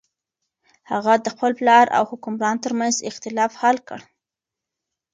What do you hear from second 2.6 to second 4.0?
تر منځ اختلاف حل کړ.